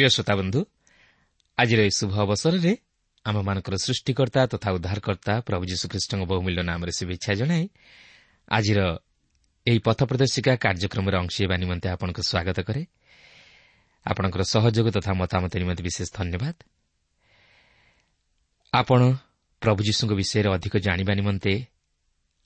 [0.00, 0.60] ପ୍ରିୟ ଶ୍ରୋତାବନ୍ଧୁ
[1.58, 2.72] ଆଜିର ଏହି ଶୁଭ ଅବସରରେ
[3.24, 7.64] ଆମମାନଙ୍କର ସୃଷ୍ଟିକର୍ତ୍ତା ତଥା ଉଦ୍ଧାରକର୍ତ୍ତା ପ୍ରଭୁ ଯୀଶୁଖ୍ରୀଷ୍ଟଙ୍କ ବହୁମୂଲ୍ୟ ନାମରେ ଶୁଭେଚ୍ଛା ଜଣାଇ
[8.48, 8.80] ଆଜିର
[9.66, 12.82] ଏହି ପଥ ପ୍ରଦର୍ଶିକା କାର୍ଯ୍ୟକ୍ରମରେ ଅଂଶ ହେବା ନିମନ୍ତେ ଆପଣଙ୍କୁ ସ୍ୱାଗତ କରେ।
[14.06, 16.56] ଆପଣଙ୍କର ସହଯୋଗ ତଥା ମତାମତ ନିମନ୍ତେ ବିଶେଷ ଧନ୍ୟବାଦ।
[18.72, 19.00] ଆପଣ
[19.62, 21.52] ପ୍ରଭୁ ଯୀଶୁଙ୍କ ବିଷୟରେ ଅଧିକ ଜାଣିବା ନିମନ୍ତେ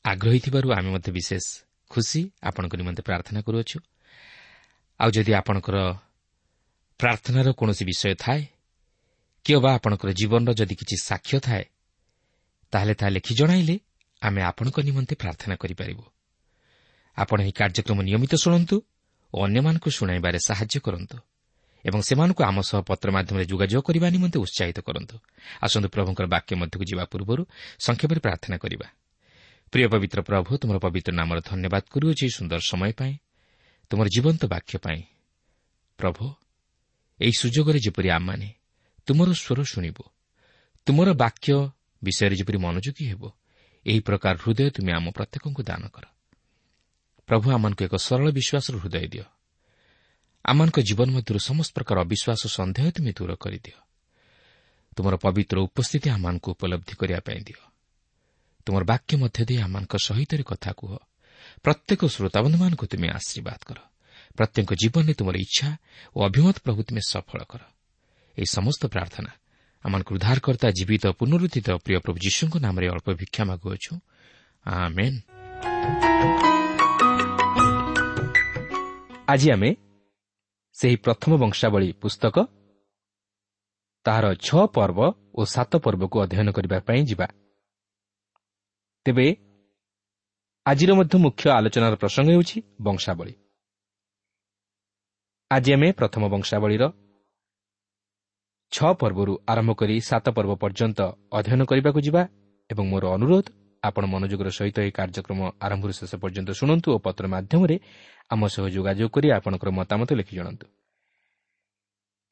[0.05, 1.45] ଆଗ୍ରହୀ ଥିବାରୁ ଆମେ ମଧ୍ୟ ବିଶେଷ
[1.91, 3.79] ଖୁସି ଆପଣଙ୍କ ନିମନ୍ତେ ପ୍ରାର୍ଥନା କରୁଅଛୁ।
[5.01, 5.79] ଆଉ ଯଦି ଆପଣଙ୍କର
[7.01, 8.43] ପ୍ରାର୍ଥନାର କୌଣସି ବିଷୟ ଥାଏ?
[9.45, 11.65] କି ବା ଆପଣଙ୍କର ଜୀବନର ଯଦି କିଛି ସାକ୍ଷ୍ୟ ଥାଏ
[12.73, 13.77] ତାହେଲେ ତାହା ଲେଖି ଜଣାଇଲେ
[14.23, 16.05] ଆମେ ଆପଣଙ୍କ ନିମନ୍ତେ ପ୍ରାର୍ଥନା କରିପାରିବୁ।
[17.17, 18.77] ଆପଣ ଏହି କାର୍ଯ୍ୟକ୍ରମ ନିୟମିତ ଶୁଣନ୍ତୁ
[19.35, 21.17] ଓ ଅନ୍ୟମାନଙ୍କୁ ଶୁଣାଇବାରେ ସାହାଯ୍ୟ କରନ୍ତୁ
[21.85, 25.17] ଏବଂ ସେମାନଙ୍କୁ ଆମ ସହ ପତ୍ର ମାଧ୍ୟମରେ ଯୋଗାଯୋଗ କରିବା ନିମନ୍ତେ ଉତ୍ସାହିତ କରନ୍ତୁ।
[25.63, 27.43] ଆସନ୍ତୁ ପ୍ରଭୁଙ୍କର ବାକ୍ୟ ମଧ୍ୟକୁ ଯିବା ପୂର୍ବରୁ
[27.87, 28.87] ସଂକ୍ଷେପରେ ପ୍ରାର୍ଥନା କରିବା।
[29.73, 33.15] ପ୍ରିୟ ପବିତ୍ର ପ୍ରଭୁ ତୁମର ପବିତ୍ର ନାମର ଧନ୍ୟବାଦ କରୁଅଛି ସୁନ୍ଦର ସମୟ ପାଇଁ
[33.91, 35.01] ତୁମର ଜୀବନ୍ତ ବାକ୍ୟ ପାଇଁ
[35.99, 36.25] ପ୍ରଭୁ
[37.21, 38.55] ଏହି ସୁଯୋଗରେ ଯେପରି ଆମମାନେ
[39.07, 40.05] ତୁମର ସ୍ୱର ଶୁଣିବୁ
[40.87, 41.71] ତୁମର ବାକ୍ୟ
[42.03, 43.33] ବିଷୟରେ ଯେପରି ମନୋଯୋଗୀ ହେବ
[43.87, 46.05] ଏହି ପ୍ରକାର ହୃଦୟ ତୁମେ ଆମ ପ୍ରତ୍ୟେକଙ୍କୁ ଦାନ କର।
[47.27, 49.25] ପ୍ରଭୁ ଆମମାନଙ୍କୁ ଏକ ସରଳ ବିଶ୍ୱାସର ହୃଦୟ ଦିଅ।
[50.45, 53.79] ଆମମାନଙ୍କ ଜୀବନ ମଧ୍ୟରୁ ସମସ୍ତ ପ୍ରକାର ଅବିଶ୍ୱାସ ସନ୍ଦେହ ତୁମେ ଦୂର କରିଦିଅ।
[54.97, 57.61] ତୁମର ପବିତ୍ର ଉପସ୍ଥିତି ଆମମାନଙ୍କୁ ଉପଲବ୍ଧି କରିବା ପାଇଁ ଦିଅ।
[58.67, 60.97] ତୁମର ବାକ୍ୟ ମଧ୍ୟ ଦେଇ ଆମମାନଙ୍କ ସହିତ କଥା କୁହ।
[61.63, 63.79] ପ୍ରତ୍ୟେକ ଶ୍ରୋତାବନ୍ଧୁମାନଙ୍କୁ ତୁମେ ଆଶୀର୍ବାଦ କର।
[64.37, 65.69] ପ୍ରତ୍ୟେକ ଜୀବନରେ ତୁମର ଇଚ୍ଛା
[66.17, 67.63] ଓ ଅଭିମତ ପ୍ରଭୁ ତୁମେ ସଫଳ କର।
[68.37, 69.31] ଏହି ସମସ୍ତ ପ୍ରାର୍ଥନା
[69.85, 73.93] ଆମମାନଙ୍କୁ ଉଦ୍ଧାରକର୍ତ୍ତା ଜୀବିତ ପୁନରୁଦ୍ଧିତ ପ୍ରିୟ ପ୍ରଭୁ ଯୀଶୁଙ୍କ ନାମରେ ଅଳ୍ପ ଭିକ୍ଷା ମାଗୁଅଛୁ।
[79.33, 79.71] ଆଜି ଆମେ
[80.77, 82.37] ସେହି ପ୍ରଥମ ବଂଶାବଳୀ ପୁସ୍ତକ
[84.07, 84.99] ତାହାର ଛଅ ପର୍ବ
[85.39, 87.27] ଓ ସାତ ପର୍ବକୁ ଅଧ୍ୟୟନ କରିବା ପାଇଁ ଯିବା।
[89.07, 89.27] ତେବେ
[90.67, 93.35] ଆଜିର ମଧ୍ୟ ମୁଖ୍ୟ ଆଲୋଚନାର ପ୍ରସଙ୍ଗ ହେଉଛି ବଂଶାବଳୀ।
[95.51, 96.85] ଆଜି ଆମେ ପ୍ରଥମ ବଂଶାବଳୀର
[98.73, 101.01] ଛଅ ପର୍ବରୁ ଆରମ୍ଭ କରି ସାତ ପର୍ବ ପର୍ଯ୍ୟନ୍ତ
[101.39, 102.23] ଅଧ୍ୟୟନ କରିବାକୁ ଯିବା
[102.71, 103.47] ଏବଂ ମୋର ଅନୁରୋଧ
[103.83, 107.77] ଆପଣ ମନୋଯୋଗର ସହିତ ଏହି କାର୍ଯ୍ୟକ୍ରମ ଆରମ୍ଭରୁ ଶେଷ ପର୍ଯ୍ୟନ୍ତ ଶୁଣନ୍ତୁ ଓ ପତ୍ର ମାଧ୍ୟମରେ
[108.31, 110.67] ଆମ ସହ ଯୋଗାଯୋଗ କରି ଆପଣଙ୍କର ମତାମତ ଲେଖି ଜଣାନ୍ତୁ।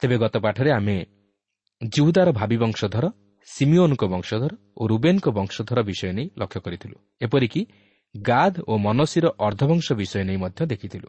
[0.03, 0.97] ତେବେ ଗତ ପାଠରେ ଆମେ
[1.83, 3.05] ଜିହୁଦାର ଭାବି ବଂଶଧର
[3.49, 7.61] ସିମିଓନଙ୍କ ବଂଶଧର ଓ ରୁବେନ୍ଙ୍କ ବଂଶଧର ବିଷୟ ନେଇ ଲକ୍ଷ୍ୟ କରିଥିଲୁ। ଏପରିକି
[8.15, 11.09] ଗାଦ ଓ ମନସିର ଅର୍ଦ୍ଧବଂଶ ବିଷୟ ନେଇ ମଧ୍ୟ ଦେଖିଥିଲୁ।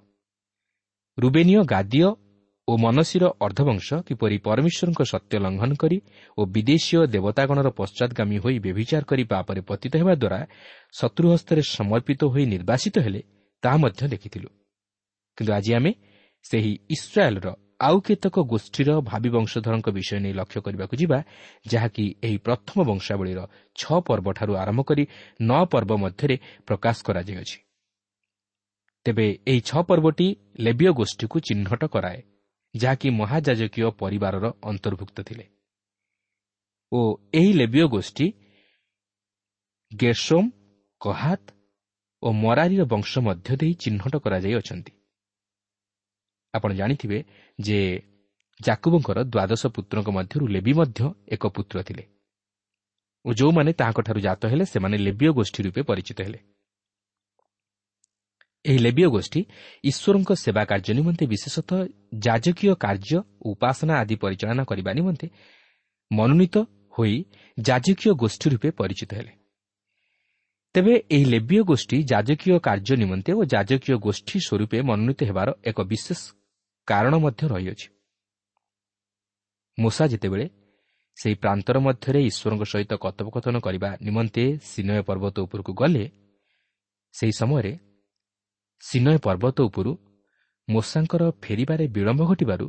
[1.18, 2.10] ରୁବେନୀୟ ଗାଦୀୟ
[2.68, 5.98] ଓ ମନସିର ଅର୍ଦ୍ଧବଂଶ କିପରି ପରମେଶ୍ୱରଙ୍କ ସତ୍ୟ ଲଙ୍ଘନ କରି
[6.38, 10.40] ଓ ବିଦେଶୀୟ ଦେବତାଗଣର ପଶ୍ଚାଦଗାମୀ ହୋଇ ବ୍ୟଭିଚାର କରି ପାପରେ ପତିତ ହେବା ଦ୍ୱାରା
[11.00, 13.22] ଶତ୍ରୁ ହସ୍ତରେ ସମର୍ପିତ ହୋଇ ନିର୍ବାସିତ ହେଲେ
[13.64, 14.50] ତାହା ମଧ୍ୟ ଦେଖିଥିଲୁ।
[15.38, 15.92] କିନ୍ତୁ ଆଜି ଆମେ
[16.46, 17.48] ସେହି ଇସ୍ରାଏଲ୍ର
[17.82, 21.20] ଆଉ କେତେକ ଗୋଷ୍ଠୀର ଭାବି ବଂଶଧରଙ୍କ ବିଷୟ ନେଇ ଲକ୍ଷ୍ୟ କରିବାକୁ ଯିବା
[21.72, 23.40] ଯାହାକି ଏହି ପ୍ରଥମ ବଂଶାବଳୀର
[23.76, 25.04] ଛଅ ପର୍ବଠାରୁ ଆରମ୍ଭ କରି
[25.42, 26.36] ନଅ ପର୍ବ ମଧ୍ୟରେ
[26.68, 27.58] ପ୍ରକାଶ କରାଯାଇଅଛି
[29.06, 30.28] ତେବେ ଏହି ଛଅ ପର୍ବଟି
[30.60, 32.20] ଲେବିୟ ଗୋଷ୍ଠୀକୁ ଚିହ୍ନଟ କରାଏ
[32.76, 35.46] ଯାହାକି ମହାଯାଜକୀୟ ପରିବାରର ଅନ୍ତର୍ଭୁକ୍ତ ଥିଲେ।
[36.92, 37.00] ଓ
[37.34, 38.28] ଏହି ଲେବିୟ ଗୋଷ୍ଠୀ
[39.92, 40.50] ଗେର୍ସୋମ୍
[41.02, 41.44] କହାତ
[42.24, 44.94] ଓ ମରାରୀର ବଂଶ ମଧ୍ୟ ଦେଇ ଚିହ୍ନଟ କରାଯାଇଅଛନ୍ତି
[46.54, 47.18] ଆପଣ ଜାଣିଥିବେ
[47.60, 47.80] ଯେ
[48.60, 52.04] ଜାକୁବଙ୍କର ଦ୍ୱାଦଶ ପୁତ୍ରଙ୍କ ମଧ୍ୟରୁ ଲେବି ମଧ୍ୟ ଏକ ପୁତ୍ର ଥିଲେ।
[53.26, 56.40] ଓ ଯେଉଁମାନେ ତାହାଙ୍କଠାରୁ ଜାତ ହେଲେ ସେମାନେ ଲେବିୟ ଗୋଷ୍ଠୀ ରୂପେ ପରିଚିତ ହେଲେ।
[58.66, 59.42] ଏହି ଲେବିୟ ଗୋଷ୍ଠୀ
[59.84, 61.80] ଈଶ୍ୱରଙ୍କ ସେବା କାର୍ଯ୍ୟ ନିମନ୍ତେ ବିଶେଷତଃ
[62.26, 65.28] ଯାଜକୀୟ କାର୍ଯ୍ୟ ଉପାସନା ଆଦି ପରିଚାଳନା କରିବା ନିମନ୍ତେ
[66.12, 66.56] ମନୋନୀତ
[66.96, 67.16] ହୋଇ
[67.58, 69.34] ଯାଜକୀୟ ଗୋଷ୍ଠୀ ରୂପେ ପରିଚିତ ହେଲେ।
[70.76, 76.20] ତେବେ ଏହି ଲେବିୟ ଗୋଷ୍ଠୀ ଯାଜକୀୟ କାର୍ଯ୍ୟ ନିମନ୍ତେ ଓ ଯାଜକୀୟ ଗୋଷ୍ଠୀ ସ୍ୱରୂପେ ମନୋନୀତ ହେବାର ଏକ ବିଶେଷ
[76.88, 77.88] କାରଣ ମଧ୍ୟ ରହିଅଛି।
[79.78, 80.46] ମୂଷା ଯେତେବେଳେ
[81.18, 86.06] ସେହି ପ୍ରାନ୍ତର ମଧ୍ୟରେ ଈଶ୍ୱରଙ୍କ ସହିତ କଥୋପକଥନ କରିବା ନିମନ୍ତେ ସିନୟ ପର୍ବତ ଉପରକୁ ଗଲେ
[87.16, 87.74] ସେହି ସମୟରେ
[88.84, 89.92] ସିନୟ ପର୍ବତ ଉପରୁ
[90.70, 92.68] ମୂଷାଙ୍କର ଫେରିବାରେ ବିଳମ୍ବ ଘଟିବାରୁ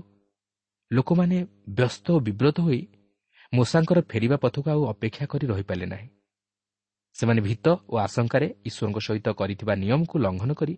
[0.92, 2.86] ଲୋକମାନେ ବ୍ୟସ୍ତ ଓ ବିବ୍ରତ ହୋଇ
[3.52, 6.08] ମୂଷାଙ୍କର ଫେରିବା ପଥକୁ ଆଉ ଅପେକ୍ଷା କରି ରହିପାରିଲେ ନାହିଁ।
[7.16, 10.74] ସେମାନେ ଭୀତ ଓ ଆଶଙ୍କାରେ ଈଶ୍ୱରଙ୍କ ସହିତ କରିଥିବା ନିୟମକୁ ଲଙ୍ଘନ କରି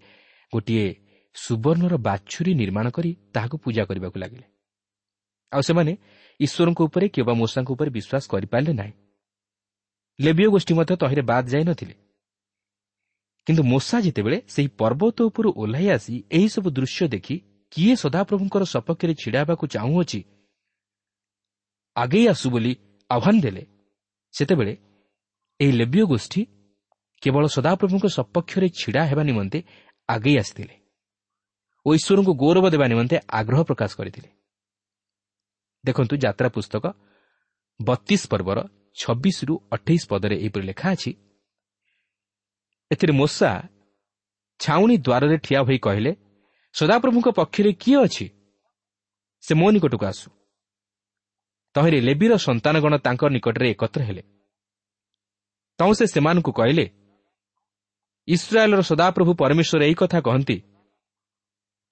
[0.53, 0.87] ଗୋଟିଏ
[1.35, 4.47] ସୁବର୍ଣ୍ଣର ବାଛୁରୀ ନିର୍ମାଣ କରି ତାହାକୁ ପୂଜା କରିବାକୁ ଲାଗିଲେ।
[5.53, 5.93] ଆଉ ସେମାନେ
[6.41, 8.93] ଈଶ୍ୱରଙ୍କ ଉପରେ କିମ୍ବା ମୂଷାଙ୍କ ଉପରେ ବିଶ୍ୱାସ କରିପାରିଲେ ନାହିଁ।
[10.21, 11.95] ଲେବିୟ ଗୋଷ୍ଠୀ ମଧ୍ୟ ତହିଁରେ ବାଦ୍ ଯାଇନଥିଲେ।
[13.47, 17.37] କିନ୍ତୁ ମୂଷା ଯେତେବେଳେ ସେହି ପର୍ବତ ଉପରୁ ଓହ୍ଲାଇ ଆସି ଏହିସବୁ ଦୃଶ୍ୟ ଦେଖି
[17.73, 20.21] କିଏ ସଦାପ୍ରଭୁଙ୍କର ସପକ୍ଷରେ ଛିଡ଼ା ହେବାକୁ ଚାହୁଁଅଛି
[21.97, 22.73] ଆଗେଇ ଆସୁ ବୋଲି
[23.11, 23.63] ଆହ୍ୱାନ ଦେଲେ।
[24.35, 24.75] ସେତେବେଳେ
[25.61, 26.43] ଏହି ଲେବିୟ ଗୋଷ୍ଠୀ
[27.23, 29.59] କେବଳ ସଦାପ୍ରଭୁଙ୍କ ସପକ୍ଷରେ ଛିଡ଼ା ହେବା ନିମନ୍ତେ
[30.09, 30.75] ଆଗେଇ ଆସିଥିଲେ
[31.87, 34.31] ଓ ଈଶ୍ୱରଙ୍କୁ ଗୌରବ ଦେବା ନିମନ୍ତେ ଆଗ୍ରହ ପ୍ରକାଶ କରିଥିଲେ।
[35.85, 36.85] ଦେଖନ୍ତୁ ଯାତ୍ରା ପୁସ୍ତକ
[37.81, 38.59] ବତିଶ ପର୍ବର
[39.01, 41.11] ଛବିଶରୁ ଅଠେଇଶ ପଦରେ ଏହିପରି ଲେଖା ଅଛି
[42.91, 43.51] ଏଥିରେ ମୂଷା
[44.61, 46.13] ଛାଉଣି ଦ୍ୱାରରେ ଠିଆ ହୋଇ କହିଲେ
[46.75, 48.27] ସଦାପ୍ରଭୁଙ୍କ ପକ୍ଷରେ କିଏ ଅଛି?
[49.45, 50.29] ସେ ମୋ ନିକଟକୁ ଆସୁ।
[51.75, 54.23] ତହିଁରେ ଲେବିର ସନ୍ତାନଗଣ ତାଙ୍କ ନିକଟରେ ଏକତ୍ର ହେଲେ।
[55.79, 56.87] ତୁ ସେ ସେମାନଙ୍କୁ କହିଲେ
[58.29, 60.57] ଇସ୍ରାଏଲ୍ର ସଦାପ୍ରଭୁ ପରମେଶ୍ୱର ଏହି କଥା କହନ୍ତି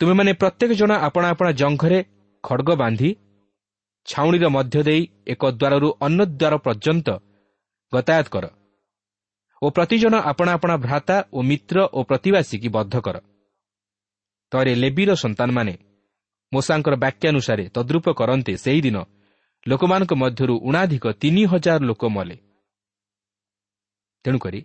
[0.01, 1.99] ତୁମେମାନେ ପ୍ରତ୍ୟେକ ଜଣ ଆପଣା ଆପଣା ଜଙ୍ଘରେ
[2.45, 3.11] ଖଡ଼ଗ ବାନ୍ଧି
[4.09, 5.03] ଛାଉଣିର ମଧ୍ୟ ଦେଇ
[5.33, 7.09] ଏକ ଦ୍ୱାରରୁ ଅନ୍ୟ ଦ୍ୱାର ପର୍ଯ୍ୟନ୍ତ
[7.93, 8.45] ଗତାୟତ କର।
[9.65, 13.17] ଓ ପ୍ରତିଜଣ ଆପଣା ଆପଣା ଭ୍ରାତା ଓ ମିତ୍ର ଓ ପ୍ରତିବାସୀକି ବଦ୍ଧ କର
[14.53, 15.75] ତରେ ଲେବିର ସନ୍ତାନମାନେ
[16.53, 18.97] ମୂଷାଙ୍କର ବାକ୍ୟାନୁସାରେ ତଦ୍ରୁପ କରନ୍ତେ ସେହିଦିନ
[19.67, 22.37] ଲୋକମାନଙ୍କ ମଧ୍ୟରୁ ଉଣାଧିକ ତିନି ହଜାର ଲୋକ ମଲେ।
[24.25, 24.61] ତେଣୁକରି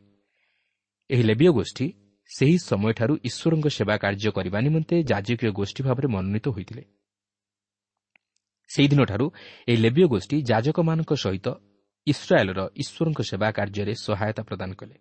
[1.10, 1.88] ଏହି ଲେବିୟ ଗୋଷ୍ଠୀ
[2.32, 6.84] ସେହି ସମୟଠାରୁ ଈଶ୍ୱରଙ୍କ ସେବା କାର୍ଯ୍ୟ କରିବା ନିମନ୍ତେ ଯାଜକୀୟ ଗୋଷ୍ଠୀ ଭାବରେ ମନୋନୀତ ହୋଇଥିଲେ।
[8.70, 9.25] ସେହିଦିନଠାରୁ
[9.68, 11.48] ଏହି ଲେବିୟ ଗୋଷ୍ଠୀ ଯାଜକମାନଙ୍କ ସହିତ
[12.12, 14.96] ଇସ୍ରାଏଲ୍ର ଈଶ୍ୱରଙ୍କ ସେବା କାର୍ଯ୍ୟରେ ସହାୟତା ପ୍ରଦାନ କଲେ।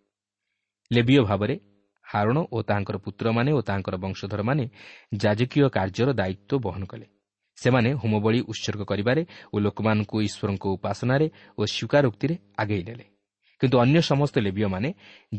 [0.90, 1.54] ଲେବିୟ ଭାବରେ
[2.06, 4.64] ହାରଣ ଓ ତାହାଙ୍କର ପୁତ୍ରମାନେ ଓ ତାହାଙ୍କର ବଂଶଧରମାନେ
[5.22, 7.06] ଯାଜକୀୟ କାର୍ଯ୍ୟର ଦାୟିତ୍ୱ ବହନ କଲେ।
[7.58, 9.22] ସେମାନେ ହୋମବଳି ଉତ୍ସର୍ଗ କରିବାରେ
[9.54, 11.26] ଓ ଲୋକମାନଙ୍କୁ ଈଶ୍ୱରଙ୍କ ଉପାସନାରେ
[11.58, 13.04] ଓ ସ୍ୱୀକାରୋକ୍ତିରେ ଆଗେଇ ନେଲେ।
[13.60, 14.88] କିନ୍ତୁ ଅନ୍ୟ ସମସ୍ତ ଲେବିୟମାନେ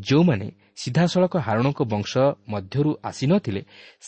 [0.00, 0.46] ଯେଉଁମାନେ
[0.82, 2.12] ସିଧାସଳଖ ହାରଣଙ୍କ ବଂଶ
[2.52, 3.62] ମଧ୍ୟରୁ ଆସିନଥିଲେ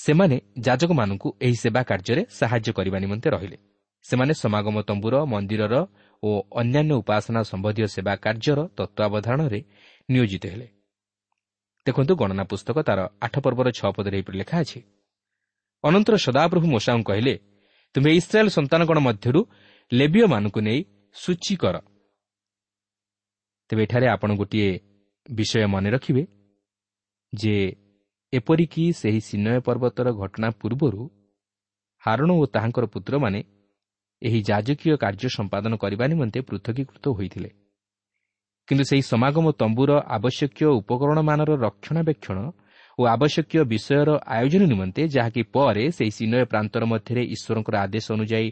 [0.05, 3.57] ସେମାନେ ଯାଜକମାନଙ୍କୁ ଏହି ସେବା କାର୍ଯ୍ୟରେ ସାହାଯ୍ୟ କରିବା ନିମନ୍ତେ ରହିଲେ।
[4.05, 5.75] ସେମାନେ ସମାଗମ ତମ୍ବୁର ମନ୍ଦିରର
[6.23, 9.61] ଓ ଅନ୍ୟାନ୍ୟ ଉପାସନା ସମ୍ବନ୍ଧୀୟ ସେବା କାର୍ଯ୍ୟର ତତ୍ତ୍ୱାବଧାରଣରେ
[10.09, 10.69] ନିୟୋଜିତ ହେଲେ।
[11.87, 14.81] ଦେଖନ୍ତୁ ଗଣନା ପୁସ୍ତକ ତା'ର ଆଠ ପର୍ବର ଛଅ ପଦରେ ଏହିପରି ଲେଖା ଅଛି।
[15.85, 17.35] ଅନନ୍ତର ସଦାପ୍ରଭୁ ମୋଷାଙ୍କୁ କହିଲେ
[17.95, 19.41] ତୁମେ ଇସ୍ରାଏଲ୍ ସନ୍ତାନଗଣ ମଧ୍ୟରୁ
[19.93, 20.81] ଲେବିୟମାନଙ୍କୁ ନେଇ
[21.17, 21.77] ସୂଚୀ କର।
[23.71, 24.71] ତେବେ ଏଠାରେ ଆପଣ ଗୋଟିଏ
[25.27, 26.23] ବିଷୟ ମନେ ରଖିବେ
[27.33, 27.55] ଯେ
[28.33, 31.03] ଏପରିକି ସେହି ସିନୟ ପର୍ବତର ଘଟଣା ପୂର୍ବରୁ
[32.03, 33.41] ହାରଣ ଓ ତାହାଙ୍କର ପୁତ୍ରମାନେ
[34.23, 37.51] ଏହି ଯାଜକୀୟ କାର୍ଯ୍ୟ ସମ୍ପାଦନ କରିବା ନିମନ୍ତେ ପୃଥକୀକୃତ ହୋଇଥିଲେ।
[38.69, 42.39] କିନ୍ତୁ ସେହି ସମାଗମ ତମ୍ବୁର ଆବଶ୍ୟକୀୟ ଉପକରଣମାନର ରକ୍ଷଣାବେକ୍ଷଣ
[42.99, 48.49] ଓ ଆବଶ୍ୟକୀୟ ବିଷୟର ଆୟୋଜନ ନିମନ୍ତେ ଯାହାକି ପରେ ସେହି ସିନୟ ପ୍ରାନ୍ତର ମଧ୍ୟରେ ଈଶ୍ୱରଙ୍କର ଆଦେଶ ଅନୁଯାୟୀ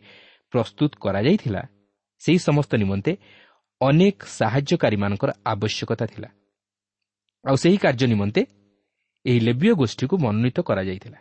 [0.52, 1.62] ପ୍ରସ୍ତୁତ କରାଯାଇଥିଲା
[2.22, 3.12] ସେହି ସମସ୍ତ ନିମନ୍ତେ
[3.80, 6.28] ଅନେକ ସାହାଯ୍ୟକାରୀମାନଙ୍କର ଆବଶ୍ୟକତା ଥିଲା।
[7.44, 8.42] ଆଉ ସେହି କାର୍ଯ୍ୟ ନିମନ୍ତେ
[9.24, 11.18] ଏହି ଲେବୀୟ ଗୋଷ୍ଠୀକୁ ମନୋନୀତ କରାଯାଇଥିଲା।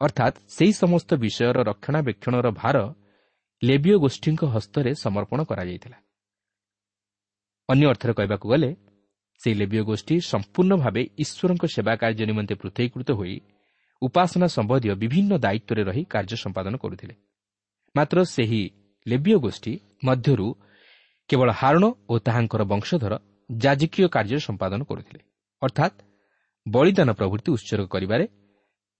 [0.00, 2.76] ଅର୍ଥାତ୍ ସେହି ସମସ୍ତ ବିଷୟର ରକ୍ଷଣାବେକ୍ଷଣର ଭାର
[3.68, 5.98] ଲେବୀୟ ଗୋଷ୍ଠୀଙ୍କ ହସ୍ତରେ ସମର୍ପଣ କରାଯାଇଥିଲା।
[7.68, 8.70] ଅନ୍ୟ ଅର୍ଥରେ କହିବାକୁ ଗଲେ
[9.40, 13.34] ସେହି ଲେବୀୟ ଗୋଷ୍ଠୀ ସମ୍ପୂର୍ଣ୍ଣ ଭାବେ ଈଶ୍ୱରଙ୍କ ସେବା କାର୍ଯ୍ୟ ନିମନ୍ତେ ପୃଥକୀକୃତ ହୋଇ
[14.02, 17.14] ଉପାସନା ସମ୍ବନ୍ଧୀୟ ବିଭିନ୍ନ ଦାୟିତ୍ୱରେ ରହି କାର୍ଯ୍ୟ ସମ୍ପାଦନ କରୁଥିଲେ।
[17.94, 18.62] ମାତ୍ର ସେହି
[19.06, 19.72] ଲେବୀୟ ଗୋଷ୍ଠୀ
[20.06, 20.48] ମଧ୍ୟରୁ
[21.30, 23.14] କେବଳ ହାରଣ ଓ ତାହାଙ୍କର ବଂଶଧର
[23.50, 25.20] ଯାଜକୀୟ କାର୍ଯ୍ୟ ସମ୍ପାଦନ କରୁଥିଲେ।
[25.62, 25.96] ଅର୍ଥାତ୍
[26.66, 28.24] ବଳିଦାନ ପ୍ରଭୃତି ଉତ୍ସର୍ଗ କରିବାରେ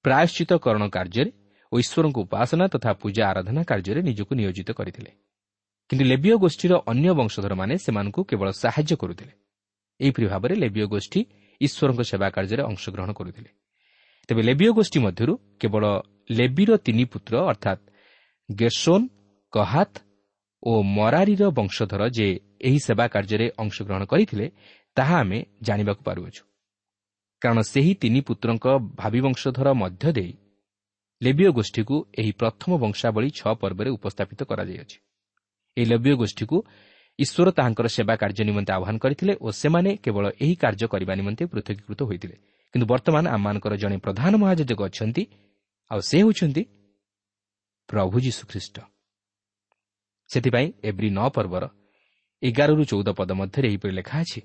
[0.05, 1.31] ପ୍ରାୟଶ୍ଚିତକରଣ କାର୍ଯ୍ୟରେ
[1.75, 5.11] ଓ ଈଶ୍ୱରଙ୍କ ଉପାସନା ତଥା ପୂଜା ଆରାଧନା କାର୍ଯ୍ୟରେ ନିଜକୁ ନିୟୋଜିତ କରିଥିଲେ।
[5.91, 9.33] କିନ୍ତୁ ଲେବୀୟ ଗୋଷ୍ଠୀର ଅନ୍ୟ ବଂଶଧରମାନେ ସେମାନଙ୍କୁ କେବଳ ସାହାଯ୍ୟ କରୁଥିଲେ।
[10.01, 11.21] ଏହିପରି ଭାବରେ ଲେବୀୟ ଗୋଷ୍ଠୀ
[11.61, 13.51] ଈଶ୍ୱରଙ୍କ ସେବା କାର୍ଯ୍ୟରେ ଅଂଶଗ୍ରହଣ କରୁଥିଲେ।
[14.29, 15.85] ତେବେ ଲେବୀୟ ଗୋଷ୍ଠୀ ମଧ୍ୟରୁ କେବଳ
[16.31, 17.83] ଲେବିର ତିନି ପୁତ୍ର ଅର୍ଥାତ୍
[18.49, 19.07] ଗେର୍ସୋନ୍
[19.53, 19.97] କହାତ୍
[20.63, 22.27] ଓ ମରାରୀର ବଂଶଧର ଯେ
[22.61, 24.47] ଏହି ସେବା କାର୍ଯ୍ୟରେ ଅଂଶଗ୍ରହଣ କରିଥିଲେ
[24.97, 26.43] ତାହା ଆମେ ଜାଣିବାକୁ ପାରୁଅଛୁ।
[27.43, 28.67] କାରଣ ସେହି ତିନି ପୁତ୍ରଙ୍କ
[29.01, 30.33] ଭାବି ବଂଶଧର ମଧ୍ୟ ଦେଇ
[31.25, 34.97] ଲେବୀୟ ଗୋଷ୍ଠୀକୁ ଏହି ପ୍ରଥମ ବଂଶାବଳୀ ଛଅ ପର୍ବରେ ଉପସ୍ଥାପିତ କରାଯାଇଅଛି।
[35.77, 36.57] ଏହି ଲେବୀୟ ଗୋଷ୍ଠୀକୁ
[37.19, 42.01] ଈଶ୍ୱର ତାହାଙ୍କର ସେବା କାର୍ଯ୍ୟ ନିମନ୍ତେ ଆହ୍ୱାନ କରିଥିଲେ ଓ ସେମାନେ କେବଳ ଏହି କାର୍ଯ୍ୟ କରିବା ନିମନ୍ତେ ପୃଥକୀକୃତ
[42.09, 42.37] ହୋଇଥିଲେ।
[42.75, 45.23] କିନ୍ତୁ ବର୍ତ୍ତମାନ ଆମମାନଙ୍କର ଜଣେ ପ୍ରଧାନ ମହାଯୋଜକ ଅଛନ୍ତି
[45.91, 46.63] ଆଉ ସେ ହେଉଛନ୍ତି
[47.89, 48.77] ପ୍ରଭୁ ଯୀଶୁଖ୍ରୀଷ୍ଟ।
[50.31, 51.65] ସେଥିପାଇଁ ଏଭ୍ରି ନଅ ପର୍ବର
[52.43, 54.41] ଏଗାରରୁ ଚଉଦ ପଦ ମଧ୍ୟରେ ଏହିପରି ଲେଖା ଅଛି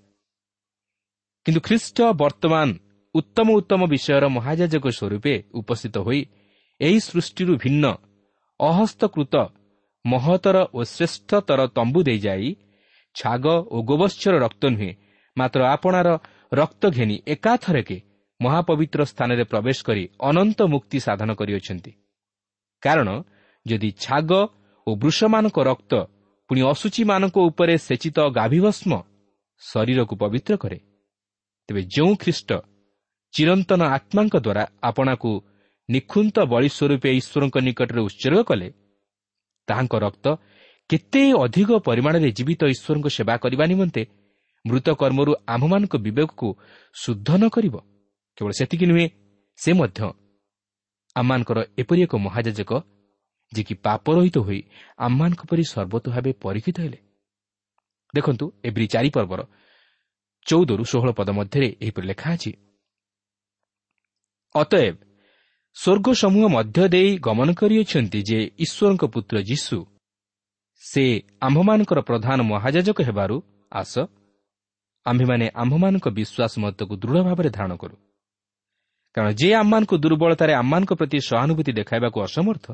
[1.46, 2.68] କିନ୍ତୁ ଖ୍ରୀଷ୍ଟ ବର୍ତ୍ତମାନ
[3.16, 6.22] ଉତ୍ତମ ଉତ୍ତମ ବିଷୟର ମହାଯାଜକ ସ୍ୱରୂପେ ଉପସ୍ଥିତ ହୋଇ
[6.80, 7.86] ଏହି ସୃଷ୍ଟିରୁ ଭିନ୍ନ
[8.60, 9.34] ଅହସ୍ତକୃତ
[10.06, 12.50] ମହତର ଓ ଶ୍ରେଷ୍ଠତର ତମ୍ବୁ ଦେଇଯାଇ
[13.16, 14.92] ଛାଗ ଓ ଗୋବଶ୍ଚର ରକ୍ତ ନୁହେଁ
[15.38, 16.10] ମାତ୍ର ଆପଣାର
[16.54, 17.98] ରକ୍ତ ଘେନି ଏକାଥରକେ
[18.40, 21.92] ମହାପବିତ୍ର ସ୍ଥାନରେ ପ୍ରବେଶ କରି ଅନନ୍ତ ମୁକ୍ତି ସାଧନ କରିଅଛନ୍ତି।
[22.84, 23.10] କାରଣ
[23.66, 24.30] ଯଦି ଛାଗ
[24.88, 25.92] ଓ ବୃଷମାନଙ୍କ ରକ୍ତ
[26.50, 28.92] ପୁଣି ଅସୁଚୀମାନଙ୍କ ଉପରେ ସେଚିତ ଗାଭିଭସ୍ମ
[29.62, 30.80] ଶରୀରକୁ ପବିତ୍ର କରେ
[31.70, 32.50] ତେବେ ଯେଉଁ ଖ୍ରୀଷ୍ଟ
[33.34, 35.32] ଚିରନ୍ତନ ଆତ୍ମାଙ୍କ ଦ୍ୱାରା ଆପଣାକୁ
[35.90, 38.68] ନିଖୁନ୍ତ ବଳି ସ୍ୱରୂପେ ଈଶ୍ୱରଙ୍କ ନିକଟରେ ଉତ୍ସର୍ଗ କଲେ।
[39.68, 40.26] ତାହାଙ୍କ ରକ୍ତ
[40.90, 44.02] କେତେ ଅଧିକ ପରିମାଣରେ ଜୀବିତ ଈଶ୍ୱରଙ୍କ ସେବା କରିବା ନିମନ୍ତେ
[44.66, 46.48] ମୃତ କର୍ମରୁ ଆମ୍ଭମାନଙ୍କ ବିବେକକୁ
[46.96, 47.76] ଶୁଦ୍ଧ ନ କରିବ।
[48.38, 49.08] କେବଳ ସେତିକି ନୁହେଁ
[49.60, 50.00] ସେ ମଧ୍ୟ
[51.16, 52.72] ଆମମାନଙ୍କର ଏପରି ଏକ ମହାଯାଜକ
[53.52, 54.60] ଯିଏକି ପାପରହିତ ହୋଇ
[54.98, 57.00] ଆମମାନଙ୍କ ପରି ସର୍ବତ ଭାବେ ପରୀକ୍ଷିତ ହେଲେ।
[58.14, 59.42] ଦେଖନ୍ତୁ ଏଭ୍ରି ଚାରି ପର୍ବର
[60.46, 62.52] ଚଉଦରୁ ଷୋହଳ ପଦ ମଧ୍ୟରେ ଏହିପରି ଲେଖା ଅଛି।
[64.56, 64.96] ଅତଏବ
[65.82, 69.78] ସ୍ୱର୍ଗ ସମୂହ ମଧ୍ୟ ଦେଇ ଗମନ କରିଅଛନ୍ତି ଯେ ଈଶ୍ୱରଙ୍କ ପୁତ୍ର ଯୀଶୁ
[70.82, 71.04] ସେ
[71.42, 73.36] ଆମ୍ଭମାନଙ୍କର ପ୍ରଧାନ ମହାଯାଜକ ହେବାରୁ
[73.72, 73.94] ଆସ।
[75.06, 77.96] ଆମ୍ଭେମାନେ ଆମ୍ଭମାନଙ୍କ ବିଶ୍ୱାସ ମତକୁ ଦୃଢ଼ ଭାବରେ ଧାରଣ କରୁ।
[79.16, 82.66] କାରଣ ଯେ ଆମମାନଙ୍କୁ ଦୁର୍ବଳତାରେ ଆମମାନଙ୍କ ପ୍ରତି ସହାନୁଭୂତି ଦେଖାଇବାକୁ ଅସମର୍ଥ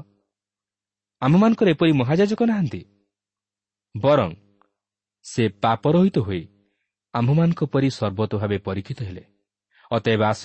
[1.22, 2.82] ଆମ୍ଭମାନଙ୍କର ଏପରି ମହାଯାଜକ ନାହାନ୍ତି।
[3.96, 4.32] ବରଂ
[5.26, 6.44] ସେ ପାପରହିତ ହୋଇ
[7.14, 9.24] ଆମ୍ଭମାନଙ୍କ ପରି ସର୍ବତ ଭାବେ ପରୀକ୍ଷିତ ହେଲେ।
[9.92, 10.44] ଅତଏବ ଆସ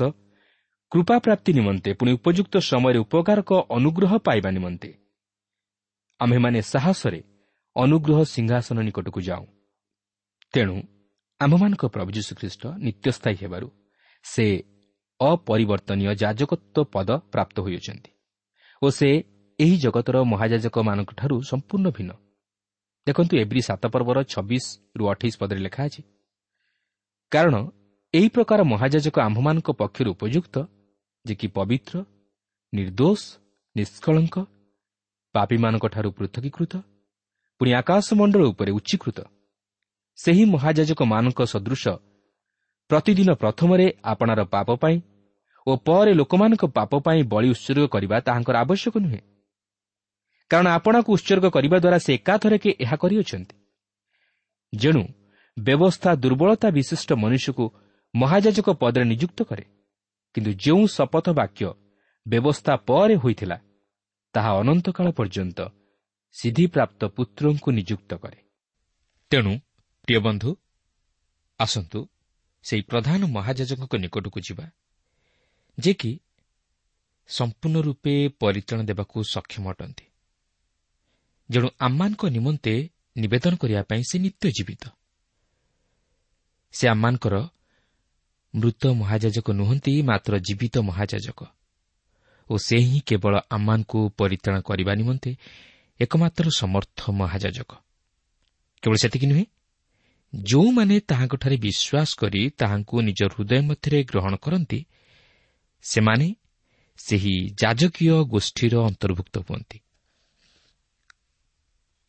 [0.93, 4.91] କୃପା ପ୍ରାପ୍ତି ନିମନ୍ତେ ପୁଣି ଉପଯୁକ୍ତ ସମୟରେ ଉପକାରକ ଅନୁଗ୍ରହ ପାଇବା ନିମନ୍ତେ।
[6.21, 7.21] ଆମ୍ଭେମାନେ ସାହସରେ
[7.77, 9.45] ଅନୁଗ୍ରହ ସିଂହାସନ ନିକଟକୁ ଯାଉ।
[10.55, 10.77] ତେଣୁ
[11.41, 13.69] ଆମ୍ଭମାନଙ୍କ ପ୍ରଭୁ ଯୀଶୁଖ୍ରୀଷ୍ଟ ନିତ୍ୟସ୍ଥାୟୀ ହେବାରୁ
[14.25, 14.47] ସେ
[15.21, 18.11] ଅପରିବର୍ତ୍ତନୀୟ ଯାଜକତ୍ୱ ପଦ ପ୍ରାପ୍ତ ହୋଇଅଛନ୍ତି
[18.83, 19.09] ଓ ସେ
[19.59, 22.13] ଏହି ଜଗତର ମହାଯାଜକମାନଙ୍କଠାରୁ ସମ୍ପୂର୍ଣ୍ଣ ଭିନ୍ନ।
[23.07, 26.03] ଦେଖନ୍ତୁ ଏଭ୍ରି ସାତ ପର୍ବର ଛବିଶରୁ ଅଠେଇଶ ପଦରେ ଲେଖା ଅଛି
[27.33, 27.55] କାରଣ
[28.15, 30.57] ଏହି ପ୍ରକାର ମହାଯାଜକ ଆମ୍ଭମାନଙ୍କ ପକ୍ଷରୁ ଉପଯୁକ୍ତ
[31.27, 32.05] ଯେ କି ପବିତ୍ର
[32.75, 33.21] ନିର୍ଦ୍ଦୋଷ
[33.77, 34.37] ନିଷ୍କଳଙ୍କ
[35.35, 36.73] ପାପୀମାନଙ୍କଠାରୁ ପୃଥକୀକୃତ
[37.61, 39.19] ପୁଣି ଆକାଶମଣ୍ଡଳ ଉପରେ ଉଚ୍ଚୀକୃତ।
[40.19, 41.89] ସେହି ମହାଯାଜକମାନଙ୍କ ସଦୃଶ
[42.91, 45.01] ପ୍ରତିଦିନ ପ୍ରଥମରେ ଆପଣାର ପାପ ପାଇଁ
[45.67, 49.21] ଓ ପରେ ଲୋକମାନଙ୍କ ପାପ ପାଇଁ ବଳି ଉତ୍ସର୍ଗ କରିବା ତାହାଙ୍କର ଆବଶ୍ୟକ ନୁହେଁ।
[50.51, 53.55] କାରଣ ଆପଣାକୁ ଉତ୍ସର୍ଗ କରିବା ଦ୍ୱାରା ସେ ଏକାଥରକେ ଏହା କରିଅଛନ୍ତି।
[54.75, 55.03] ଯେଣୁ
[55.59, 57.65] ବ୍ୟବସ୍ଥା ଦୁର୍ବଳତା ବିଶିଷ୍ଟ ମନୁଷ୍ୟକୁ
[58.15, 59.65] ମହାଯାଜକ ପଦରେ ନିଯୁକ୍ତ କରେ।
[60.35, 61.65] କିନ୍ତୁ ଯେଉଁ ଶପଥ ବାକ୍ୟ
[62.27, 63.57] ବ୍ୟବସ୍ଥା ପରେ ହୋଇଥିଲା
[64.35, 65.59] ତାହା ଅନନ୍ତକାଳ ପର୍ଯ୍ୟନ୍ତ
[66.35, 68.41] ସିଦ୍ଧିପ୍ରାପ୍ତ ପୁତ୍ରଙ୍କୁ ନିଯୁକ୍ତ କରେ।
[69.31, 69.53] ତେଣୁ
[70.07, 70.51] ପ୍ରିୟ ବନ୍ଧୁ
[71.61, 71.99] ଆସନ୍ତୁ
[72.65, 74.67] ସେହି ପ୍ରଧାନ ମହାଯାଜକଙ୍କ ନିକଟକୁ ଯିବା
[75.79, 76.11] ଯେ କି
[77.29, 80.07] ସମ୍ପୂର୍ଣ୍ଣ ରୂପେ ପରିତ୍ରାଣ ଦେବାକୁ ସକ୍ଷମ ଅଟନ୍ତି।
[81.51, 82.75] ଯେଣୁ ଆମମାନଙ୍କ ନିମନ୍ତେ
[83.17, 84.85] ନିବେଦନ କରିବା ପାଇଁ ସେ ନିତ୍ୟ ଜୀବିତ
[86.75, 87.35] ସେ ଆମମାନଙ୍କର
[88.55, 91.41] ମୃତ ମହାଯାଜକ ନୁହନ୍ତି ମାତ୍ର ଜୀବିତ ମହାଯାଜକ।
[92.51, 95.31] ଓ ସେ ହିଁ କେବଳ ଆମମାନଙ୍କୁ ପରିତ୍ରାଣ କରିବା ନିମନ୍ତେ
[96.01, 97.71] ଏକମାତ୍ର ସମର୍ଥ ମହାଯାଜକ।
[98.83, 99.45] କେବଳ ସେତିକି ନୁହେଁ
[100.35, 104.87] ଯେଉଁମାନେ ତାହାଙ୍କଠାରେ ବିଶ୍ୱାସ କରି ତାହାଙ୍କୁ ନିଜ ହୃଦୟ ମଧ୍ୟରେ ଗ୍ରହଣ କରନ୍ତି
[105.83, 106.35] ସେମାନେ
[106.97, 109.79] ସେହି ଯାଜକୀୟ ଗୋଷ୍ଠୀର ଅନ୍ତର୍ଭୁକ୍ତ ହୁଅନ୍ତି।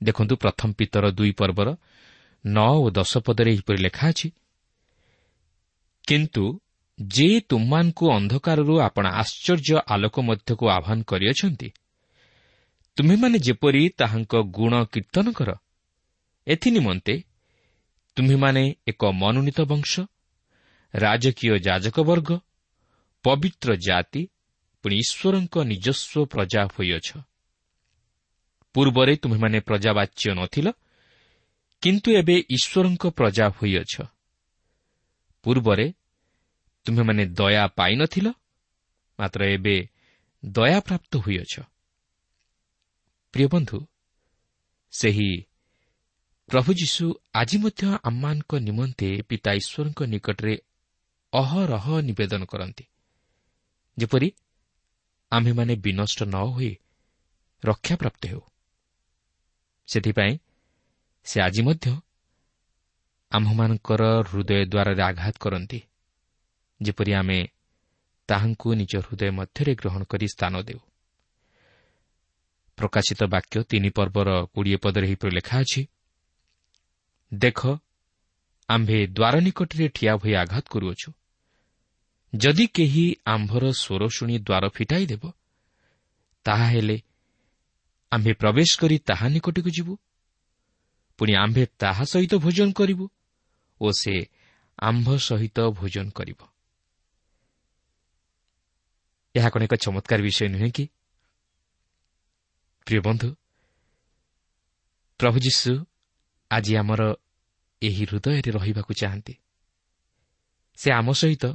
[0.04, 1.76] ଦେଖନ୍ତୁ ପ୍ରଥମ ପିତର ଦୁଇ ପର୍ବର
[2.46, 4.28] ନଅ ଓ ଦଶ ପଦରେ ଏହିପରି ଲେଖା ଅଛି
[6.08, 6.46] କିନ୍ତୁ
[7.00, 11.70] ଯେ ତୁମମାନଙ୍କୁ ଅନ୍ଧକାରରୁ ଆପଣ ଆଶ୍ଚର୍ଯ୍ୟ ଆଲୋକ ମଧ୍ୟକୁ ଆହ୍ୱାନ କରିଅଛନ୍ତି
[12.98, 15.50] ତୁମେମାନେ ଯେପରି ତାହାଙ୍କ ଗୁଣ କୀର୍ତ୍ତନ କର
[16.48, 17.16] ଏଥିନିମନ୍ତେ
[18.18, 19.92] ତୁମେମାନେ ଏକ ମନୋନୀତ ବଂଶ
[20.94, 22.30] ରାଜକୀୟ ଯାଜକ ବର୍ଗ
[23.26, 24.22] ପବିତ୍ର ଜାତି
[24.84, 27.08] ପୁଣି ଈଶ୍ୱରଙ୍କ ନିଜସ୍ୱ ପ୍ରଜା ହୋଇଅଛ।
[28.76, 30.68] ପୂର୍ବରେ ତୁମେମାନେ ପ୍ରଜାବାଚ୍ୟ ନଥିଲ
[31.82, 33.94] କିନ୍ତୁ ଏବେ ଈଶ୍ୱରଙ୍କ ପ୍ରଜା ହୋଇଅଛ।
[35.44, 35.94] ପୂର୍ବରେ
[36.86, 38.28] ତୁମେମାନେ ଦୟା ପାଇନଥିଲ
[39.20, 39.76] ମାତ୍ର ଏବେ
[40.46, 41.54] ଦୟାପ୍ରାପ୍ତ ହୋଇଅଛ।
[43.34, 43.80] ପ୍ରିୟ ବନ୍ଧୁ
[44.92, 45.32] ସେହି
[46.50, 50.56] ପ୍ରଭୁ ଯୀଶୁ ଆଜି ମଧ୍ୟ ଆମମାନଙ୍କ ନିମନ୍ତେ ପିତା ଈଶ୍ୱରଙ୍କ ନିକଟରେ
[51.34, 52.84] ଅହରହ ନିବେଦନ କରନ୍ତି।
[53.98, 54.30] ଯେପରି
[55.32, 56.72] ଆମ୍ଭେମାନେ ବିନଷ୍ଟ ନ ହୋଇ
[57.64, 58.42] ରକ୍ଷାପ୍ରାପ୍ତ ହେଉ।
[59.88, 60.34] ସେଥିପାଇଁ
[61.24, 62.02] ସେ ଆଜି ମଧ୍ୟ
[63.32, 65.80] ଆମ୍ଭମାନଙ୍କର ହୃଦୟ ଦ୍ୱାରରେ ଆଘାତ କରନ୍ତି।
[66.82, 67.40] ଯେପରି ଆମେ
[68.28, 70.80] ତାହାଙ୍କୁ ନିଜ ହୃଦୟ ମଧ୍ୟରେ ଗ୍ରହଣ କରି ସ୍ଥାନ ଦେଉ।
[72.78, 75.82] ପ୍ରକାଶିତ ବାକ୍ୟ ତିନି ପର୍ବର କୋଡ଼ିଏ ପଦରେ ଏହିପରି ଲେଖା ଅଛି
[77.34, 77.60] ଦେଖ
[78.70, 81.10] ଆମ୍ଭେ ଦ୍ୱାର ନିକଟରେ ଠିଆ ହୋଇ ଆଘାତ କରୁଅଛୁ।
[82.36, 85.24] ଯଦି କେହି ଆମ୍ଭର ସ୍ୱର ଶୁଣି ଦ୍ୱାର ଫିଟାଇ ଦେବ
[86.46, 86.98] ତାହାହେଲେ
[88.12, 89.94] ଆମ୍ଭେ ପ୍ରବେଶ କରି ତାହା ନିକଟକୁ ଯିବୁ।
[91.20, 93.06] ପୁଣି ଆମ୍ଭେ ତାହା ସହିତ ଭୋଜନ କରିବୁ।
[93.82, 94.14] ଓ ସେ
[94.80, 96.40] ଆମ୍ଭ ସହିତ ଭୋଜନ କରିବ
[99.36, 100.86] ଏହା କ'ଣ ଏକ ଚମତ୍କାର ବିଷୟ ନୁହେଁ କି
[102.88, 103.30] ପ୍ରିୟ ବନ୍ଧୁ
[105.20, 105.72] ପ୍ରଭୁ ଯୀଶୁ
[106.52, 107.02] ଆଜି ଆମର
[107.82, 109.34] ଏହି ହୃଦୟରେ ରହିବାକୁ ଚାହାନ୍ତି।
[110.78, 111.46] ସେ ଆମ ସହିତ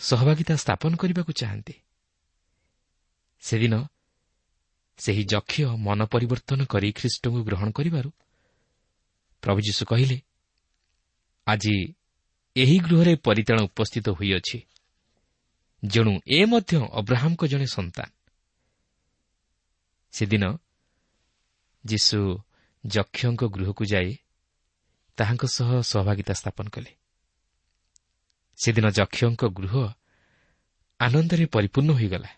[0.00, 1.74] ସହଭାଗିତା ସ୍ଥାପନ କରିବାକୁ ଚାହାନ୍ତି।
[3.42, 3.74] ସେଦିନ
[4.98, 5.54] ସେହି ଯକ୍ଷ
[5.86, 8.10] ମନ ପରିବର୍ତ୍ତନ କରି ଖ୍ରୀଷ୍ଟଙ୍କୁ ଗ୍ରହଣ କରିବାରୁ
[9.42, 10.16] ପ୍ରଭୁ ଯୀଶୁ କହିଲେ
[11.48, 11.94] ଆଜି
[12.56, 14.58] ଏହି ଗୃହରେ ପରିତାଣ ଉପସ୍ଥିତ ହୋଇଅଛି।
[15.84, 18.08] ଯେଣୁ ଏ ମଧ୍ୟ ଅବ୍ରାହ୍ମଙ୍କ ଜଣେ ସନ୍ତାନ।
[20.10, 20.44] ସେଦିନ
[21.86, 22.38] ଯୀଶୁ
[22.86, 24.16] ଯକ୍ଷଙ୍କ ଗୃହକୁ ଯାଇ
[25.16, 26.92] ତାହାଙ୍କ ସହ ସହଭାଗିତା ସ୍ଥାପନ କଲେ।
[28.56, 29.74] ସେଦିନ ଯକ୍ଷଙ୍କ ଗୃହ
[31.00, 32.30] ଆନନ୍ଦରେ ପରିପୂର୍ଣ୍ଣ ହୋଇଗଲା।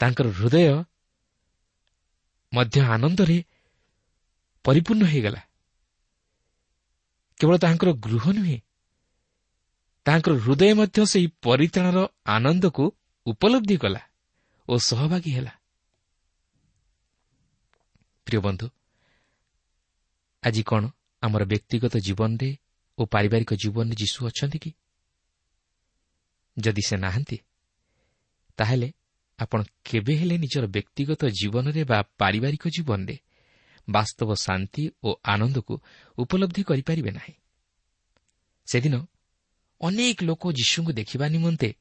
[0.00, 0.84] ତାଙ୍କର ହୃଦୟ
[2.52, 3.38] ମଧ୍ୟ ଆନନ୍ଦରେ
[4.64, 5.47] ପରିପୂର୍ଣ୍ଣ ହୋଇଗଲା।
[7.40, 8.58] କେବଳ ତାହାଙ୍କର ଗୃହ ନୁହେଁ
[10.06, 12.84] ତାହାଙ୍କର ହୃଦୟ ମଧ୍ୟ ସେହି ପରିତ୍ରାଣର ଆନନ୍ଦକୁ
[13.26, 14.02] ଉପଲବ୍ଧି କଲା
[14.68, 15.52] ଓ ସହଭାଗୀ ହେଲା।
[18.26, 18.66] ପ୍ରିୟ ବନ୍ଧୁ
[20.42, 20.82] ଆଜି କ'ଣ
[21.22, 22.50] ଆମର ବ୍ୟକ୍ତିଗତ ଜୀବନରେ
[22.98, 24.70] ଓ ପାରିବାରିକ ଜୀବନରେ ଯୀଶୁ ଅଛନ୍ତି କି?
[26.56, 27.38] ଯଦି ସେ ନାହାନ୍ତି
[28.58, 28.88] ତାହେଲେ
[29.38, 33.16] ଆପଣ କେବେ ହେଲେ ନିଜର ବ୍ୟକ୍ତିଗତ ଜୀବନରେ ବା ପାରିବାରିକ ଜୀବନରେ
[33.88, 35.74] ବାସ୍ତବ ଶାନ୍ତି ଓ ଆନନ୍ଦକୁ
[36.18, 37.34] ଉପଲବ୍ଧି କରିପାରିବେ ନାହିଁ।
[38.66, 39.06] ସେଦିନ
[39.80, 41.74] ଅନେକ ଲୋକ ଯୀଶୁଙ୍କୁ ଦେଖିବା ନିମନ୍ତେ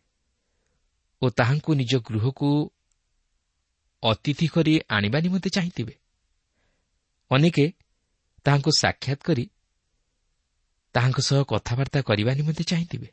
[1.21, 2.71] ଓ ତାହାଙ୍କୁ ନିଜ ଗୃହକୁ
[4.03, 5.93] ଅତିଥି କରି ଆଣିବା ନିମନ୍ତେ ଚାହିଁଥିବେ।
[7.31, 7.73] ଅନେକେ
[8.45, 9.49] ତାହାଙ୍କୁ ସାକ୍ଷାତ କରି
[10.93, 13.07] ତାହାଙ୍କ ସହ କଥାବାର୍ତ୍ତା କରିବା ନିମନ୍ତେ ଚାହିଁଥିବେ।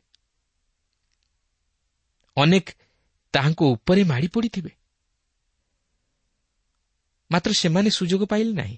[2.37, 2.67] ଅନେକ
[3.33, 4.71] ତାହାଙ୍କ ଉପରେ ମାଡ଼ି ପଡ଼ିଥିବେ।
[7.31, 8.77] ମାତ୍ର ସେମାନେ ସୁଯୋଗ ପାଇଲେ ନାହିଁ।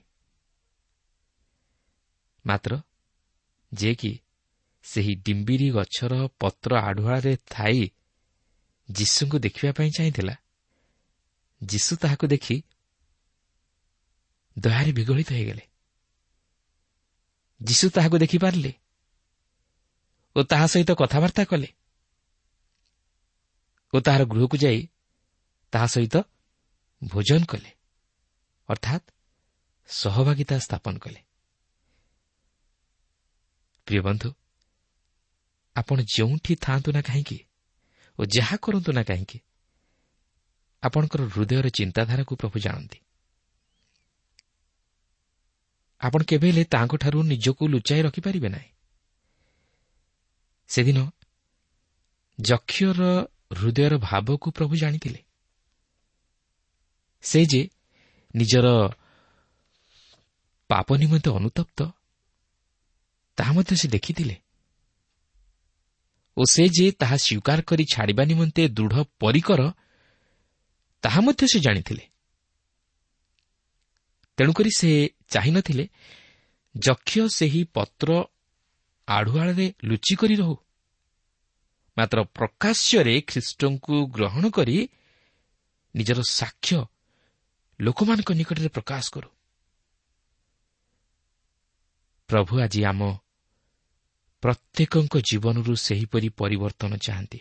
[2.47, 2.73] ମାତ୍ର
[3.71, 4.11] ଯିଏକି
[4.85, 7.81] ସେହି ଡିମ୍ବିରି ଗଛର ପତ୍ର ଆଢ଼ୁଆଳରେ ଥାଇ
[8.89, 10.35] ଯୀଶୁଙ୍କୁ ଦେଖିବା ପାଇଁ ଚାହିଁଥିଲା
[11.61, 12.55] ଯୀଶୁ ତାହାକୁ ଦେଖି
[14.55, 15.63] ଦୟାରେ ବିଗଳିତ ହୋଇଗଲେ।
[17.61, 18.71] ଯୀଶୁ ତାହାକୁ ଦେଖିପାରିଲେ
[20.35, 21.69] ଓ ତାହା ସହିତ କଥାବାର୍ତ୍ତା କଲେ
[23.93, 24.81] ଓ ତାହାର ଗୃହକୁ ଯାଇ
[25.73, 26.15] ତାହା ସହିତ
[27.01, 27.71] ଭୋଜନ କଲେ
[28.69, 29.05] ଅର୍ଥାତ୍
[29.89, 31.26] ସହଭାଗିତା ସ୍ଥାପନ କଲେ।
[33.87, 34.29] ପ୍ରିୟ ବନ୍ଧୁ
[35.75, 37.37] ଆପଣ ଯେଉଁଠି ଥାଆନ୍ତୁ ନା କାହିଁକି
[38.19, 39.37] ଓ ଯାହା କରନ୍ତୁ ନା କାହିଁକି
[40.83, 42.99] ଆପଣଙ୍କର ହୃଦୟର ଚିନ୍ତାଧାରାକୁ ପ୍ରଭୁ ଜାଣନ୍ତି।
[46.01, 48.69] ଆପଣ କେବେ ହେଲେ ତାଙ୍କଠାରୁ ନିଜକୁ ଲୁଚାଇ ରଖିପାରିବେ ନାହିଁ।
[50.69, 50.99] ସେଦିନ
[52.39, 53.01] ଯକ୍ଷର
[53.57, 55.21] ହୃଦୟର ଭାବକୁ ପ୍ରଭୁ ଜାଣିଥିଲେ।
[57.23, 57.61] ସେ ଯେ
[58.35, 58.67] ନିଜର
[60.69, 61.79] ପାପ ନିମନ୍ତେ ଅନୁତପ୍ତ
[63.37, 64.35] ତାହା ମଧ୍ୟ ସେ ଦେଖିଥିଲେ।
[66.37, 69.61] ଓ ସେ ଯେ ତାହା ସ୍ୱୀକାର କରି ଛାଡ଼ିବା ନିମନ୍ତେ ଦୃଢ଼ ପରିକର
[71.03, 72.03] ତାହା ମଧ୍ୟ ସେ ଜାଣିଥିଲେ।
[74.37, 75.85] ତେଣୁକରି ସେ ଚାହିଁନଥିଲେ
[76.75, 78.09] ଯକ୍ଷ ସେହି ପତ୍ର
[79.07, 80.55] ଆଢ଼ୁଆଳରେ ଲୁଚିକରି ରହୁ।
[81.97, 84.77] ମାତ୍ର ପ୍ରକାଶ୍ୟରେ ଖ୍ରୀଷ୍ଟଙ୍କୁ ଗ୍ରହଣ କରି
[85.95, 86.85] ନିଜର ସାକ୍ଷ୍ୟ
[87.81, 89.29] ଲୋକମାନଙ୍କ ନିକଟରେ ପ୍ରକାଶ କରୁ।
[92.29, 93.01] ପ୍ରଭୁ ଆଜି ଆମ
[94.47, 97.39] ପ୍ରତ୍ୟେକଙ୍କ ଜୀବନରୁ ସେହିପରି ପରିବର୍ତ୍ତନ ଚାହାନ୍ତି।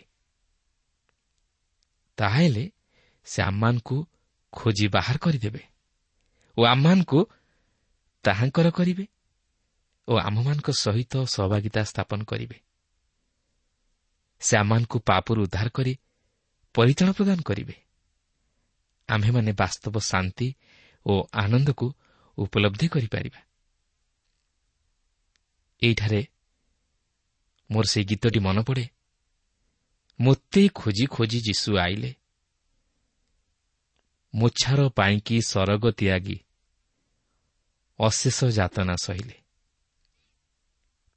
[2.17, 2.71] ତାହେଲେ
[3.25, 4.07] ସେ ଆମମାନଙ୍କୁ
[4.53, 5.59] ଖୋଜି ବାହାର କରିଦେବେ
[6.57, 7.19] ଓ ଆମମାନଙ୍କୁ
[8.23, 9.07] ତାହାଙ୍କର କରିବେ
[10.07, 12.57] ଓ ଆମମାନଙ୍କ ସହିତ ସହଭାଗିତା ସ୍ଥାପନ କରିବେ।
[14.39, 15.99] ସେ ଆମମାନଙ୍କୁ ପାପରୁ ଉଦ୍ଧାର କରି
[16.73, 17.75] ପରିଚାଳନା ପ୍ରଦାନ କରିବେ।
[19.09, 20.55] ଆମ୍ଭେମାନେ ବାସ୍ତବ ଶାନ୍ତି
[21.05, 21.93] ଓ ଆନନ୍ଦକୁ
[22.37, 23.39] ଉପଲବ୍ଧି କରିପାରିବା।
[25.83, 26.25] ଏଇଠାରେ
[27.71, 28.85] ମୋର ସେହି ଗୀତଟି ମନେ ପଡ଼େ
[30.19, 32.11] ମୋତେ ଖୋଜି ଖୋଜି ଯୀଶୁ ଆଇଲେ।
[34.35, 36.37] ମୋଛାର ପାଇଁକି ସରଗ ତ୍ୟାଗି।
[37.99, 39.37] ଅଶେଷ ଯାତନା ସହିଲେ।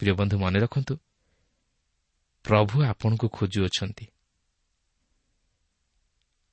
[0.01, 0.95] ପ୍ରିୟ ବନ୍ଧୁ ମନେ ରଖନ୍ତୁ
[2.45, 4.07] ପ୍ରଭୁ ଆପଣଙ୍କୁ ଖୋଜୁଅଛନ୍ତି।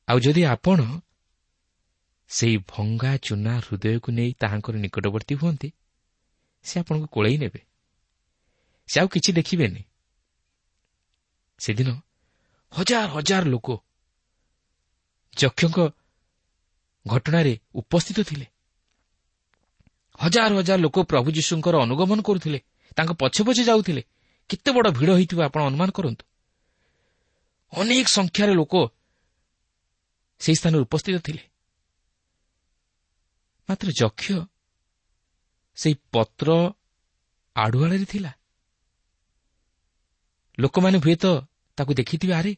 [0.07, 0.79] ଆଉ ଯଦି ଆପଣ
[2.29, 5.69] ସେହି ଭଙ୍ଗା ଚୁନା ହୃଦୟକୁ ନେଇ ତାହାଙ୍କର ନିକଟବର୍ତ୍ତୀ ହୁଅନ୍ତି
[6.65, 7.61] ସେ ଆପଣଙ୍କୁ କୋଳେଇ ନେବେ।
[8.87, 9.81] ସେ ଆଉ କିଛି ଦେଖିବେନି।
[11.59, 11.89] ସେଦିନ
[12.73, 13.67] ହଜାର ହଜାର ଲୋକ
[15.37, 15.77] ଯକ୍ଷଙ୍କ
[17.07, 18.45] ଘଟଣାରେ ଉପସ୍ଥିତ ଥିଲେ।
[20.19, 22.59] ହଜାର ହଜାର ଲୋକ ପ୍ରଭୁ ଯୀଶୁଙ୍କର ଅନୁଗମନ କରୁଥିଲେ
[22.97, 24.01] ତାଙ୍କ ପଛେ ପଛେ ଯାଉଥିଲେ।
[24.49, 26.23] କେତେ ବଡ଼ ଭିଡ଼ ହୋଇଥିବ ଆପଣ ଅନୁମାନ କରନ୍ତୁ।
[27.73, 28.73] ଅନେକ ସଂଖ୍ୟାରେ ଲୋକ
[30.39, 31.43] ସେହି ସ୍ଥାନରେ ଉପସ୍ଥିତ ଥିଲେ।
[33.69, 34.25] ମାତ୍ର ଯକ୍ଷ
[35.77, 36.49] ସେହି ପତ୍ର
[37.55, 38.31] ଆଢୁଆଳରେ ଥିଲା।
[40.59, 41.25] ଲୋକମାନେ ହୁଏତ
[41.77, 42.55] ତାକୁ ଦେଖିଥିବେ ଆରେ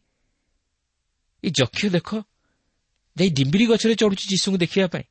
[1.43, 2.09] ଏ ଯକ୍ଷ ଦେଖ
[3.17, 5.03] ଯାଇ ଡିମ୍ବିରି ଗଛରେ ଚଢ଼ୁଛି ଯୀଶୁଙ୍କୁ ଦେଖିବା ପାଇଁ।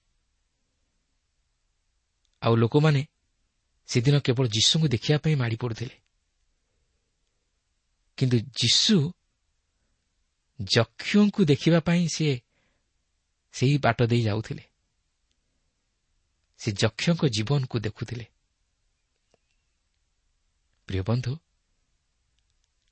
[2.42, 3.09] ଆଉ ଲୋକମାନେ
[3.88, 5.96] ସେଦିନ କେବଳ ଯୀଶୁଙ୍କୁ ଦେଖିବା ପାଇଁ ମାଡ଼ି ପଡ଼ୁଥିଲେ।
[8.16, 8.96] କିନ୍ତୁ ଯୀଶୁ
[10.61, 12.40] ଯକ୍ଷଙ୍କୁ ଦେଖିବା ପାଇଁ ସିଏ
[13.53, 14.64] ସେହି ବାଟ ଦେଇ ଯାଉଥିଲେ।
[16.59, 18.27] ସେ ଯକ୍ଷଙ୍କ ଜୀବନକୁ ଦେଖୁଥିଲେ।
[20.88, 21.33] ପ୍ରିୟ ବନ୍ଧୁ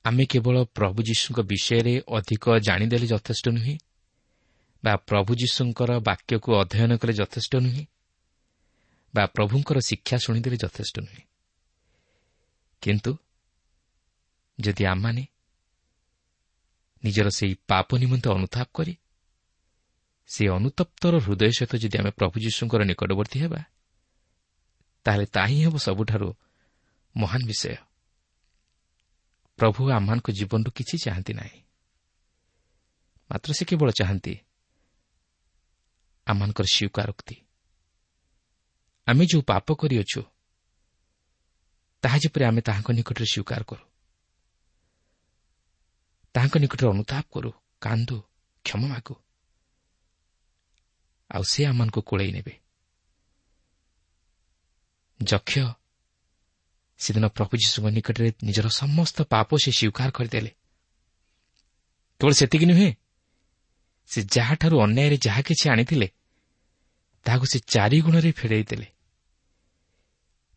[0.07, 3.75] ଆମେ କେବଳ ପ୍ରଭୁ ଯୀଶୁଙ୍କ ବିଷୟରେ ଅଧିକ ଜାଣିଦେଲେ ଯଥେଷ୍ଟ ନୁହେଁ
[4.83, 7.83] ବା ପ୍ରଭୁ ଯୀଶୁଙ୍କର ବାକ୍ୟକୁ ଅଧ୍ୟୟନ କଲେ ଯଥେଷ୍ଟ ନୁହେଁ
[9.13, 11.23] ବା ପ୍ରଭୁଙ୍କର ଶିକ୍ଷା ଶୁଣିଦେଲେ ଯଥେଷ୍ଟ ନୁହେଁ।
[12.81, 13.11] କିନ୍ତୁ
[14.57, 15.23] ଯଦି ଆମମାନେ
[17.03, 18.93] ନିଜର ସେହି ପାପ ନିମନ୍ତେ ଅନୁତାପ କରି
[20.29, 23.61] ସେହି ଅନୁତପ୍ତର ହୃଦୟ ସହିତ ଯଦି ଆମେ ପ୍ରଭୁ ଯୀଶୁଙ୍କର ନିକଟବର୍ତ୍ତୀ ହେବା
[25.05, 26.29] ତାହେଲେ ତାହା ହିଁ ହେବ ସବୁଠାରୁ
[27.15, 27.86] ମହାନ ବିଷୟ।
[29.59, 31.59] ପ୍ରଭୁ ଆମମାନଙ୍କ ଜୀବନରୁ କିଛି ଚାହାନ୍ତି ନାହିଁ।
[33.29, 34.33] ମାତ୍ର ସେ କେବଳ ଚାହାନ୍ତି
[36.27, 37.35] ଆମମାନଙ୍କର ସ୍ୱୀକାରୋକ୍ତି।
[39.07, 40.21] ଆମେ ଯେଉଁ ପାପ କରିଅଛୁ
[42.03, 43.83] ତାହା ଯେପରି ଆମେ ତାହାଙ୍କ ନିକଟରେ ସ୍ୱୀକାର କରୁ
[46.35, 47.49] ତାହାଙ୍କ ନିକଟରେ ଅନୁତାପ କରୁ
[47.81, 48.17] କାନ୍ଦୁ
[48.65, 49.15] କ୍ଷମା ମାଗୁ
[51.31, 52.53] ଆଉ ସେ ଆମମାନଙ୍କୁ କୋଳେଇ ନେବେ।
[55.19, 55.53] ଯକ୍ଷ
[56.99, 60.51] ସେଦିନ ପ୍ରଭୁ ଯୀଶୁଙ୍କ ନିକଟରେ ନିଜର ସମସ୍ତ ପାପ ସେ ସ୍ୱୀକାର କରିଦେଲେ।
[62.19, 62.89] କେବଳ ସେତିକି ନୁହେଁ
[64.09, 66.07] ସେ ଯାହାଠାରୁ ଅନ୍ୟାୟରେ ଯାହା କିଛି ଆଣିଥିଲେ
[67.25, 68.87] ତାହାକୁ ସେ ଚାରିଗୁଣରେ ଫେରାଇ ଦେଲେ